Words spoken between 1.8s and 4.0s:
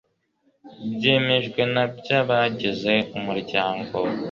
by abagize Umuryango